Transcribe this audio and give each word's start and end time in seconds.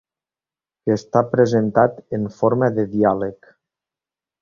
Que 0.87 0.95
està 0.99 1.23
presentat 1.35 2.01
en 2.19 2.27
forma 2.41 2.73
de 2.79 2.89
diàleg. 2.97 3.55